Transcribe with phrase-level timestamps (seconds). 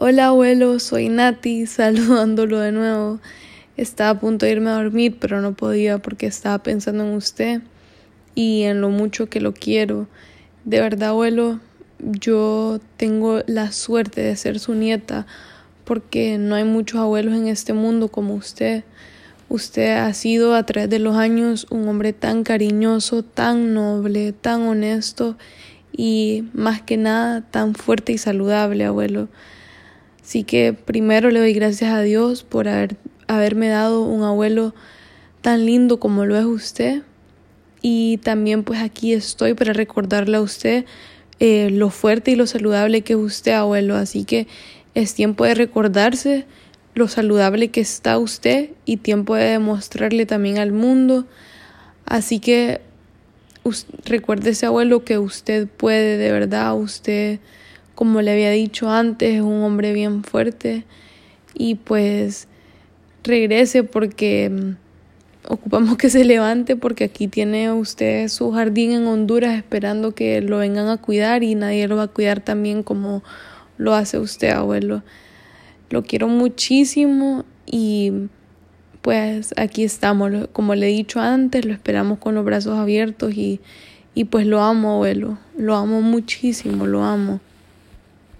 [0.00, 3.18] Hola abuelo, soy Nati, saludándolo de nuevo.
[3.76, 7.62] Estaba a punto de irme a dormir, pero no podía porque estaba pensando en usted
[8.36, 10.06] y en lo mucho que lo quiero.
[10.64, 11.58] De verdad, abuelo,
[11.98, 15.26] yo tengo la suerte de ser su nieta
[15.84, 18.84] porque no hay muchos abuelos en este mundo como usted.
[19.48, 24.62] Usted ha sido a través de los años un hombre tan cariñoso, tan noble, tan
[24.62, 25.36] honesto
[25.90, 29.26] y más que nada tan fuerte y saludable, abuelo.
[30.28, 32.96] Así que primero le doy gracias a Dios por haber,
[33.28, 34.74] haberme dado un abuelo
[35.40, 37.00] tan lindo como lo es usted.
[37.80, 40.84] Y también pues aquí estoy para recordarle a usted
[41.40, 43.96] eh, lo fuerte y lo saludable que es usted, abuelo.
[43.96, 44.48] Así que
[44.94, 46.44] es tiempo de recordarse
[46.94, 51.26] lo saludable que está usted y tiempo de demostrarle también al mundo.
[52.04, 52.82] Así que
[54.04, 57.38] recuérdese, abuelo, que usted puede, de verdad, usted
[57.98, 60.84] como le había dicho antes, es un hombre bien fuerte
[61.52, 62.46] y pues
[63.24, 69.56] regrese porque mm, ocupamos que se levante porque aquí tiene usted su jardín en Honduras
[69.56, 73.24] esperando que lo vengan a cuidar y nadie lo va a cuidar también como
[73.78, 75.02] lo hace usted, abuelo.
[75.90, 78.12] Lo quiero muchísimo y
[79.02, 83.58] pues aquí estamos, como le he dicho antes, lo esperamos con los brazos abiertos y,
[84.14, 87.40] y pues lo amo, abuelo, lo amo muchísimo, lo amo.